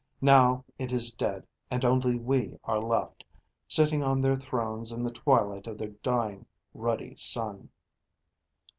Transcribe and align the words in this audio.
Now 0.21 0.65
it 0.79 0.91
is 0.91 1.13
dead, 1.13 1.45
and 1.69 1.85
only 1.85 2.15
we 2.17 2.57
are 2.63 2.79
left, 2.79 3.23
sitting 3.67 4.01
on 4.01 4.19
their 4.19 4.35
thrones 4.35 4.91
in 4.91 5.03
the 5.03 5.11
twilight 5.11 5.67
of 5.67 5.77
their 5.77 5.89
dying, 6.01 6.47
ruddy 6.73 7.15
sun." 7.17 7.69